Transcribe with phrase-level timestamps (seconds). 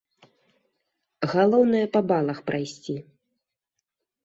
[1.33, 2.99] Галоўнае па балах прайсці.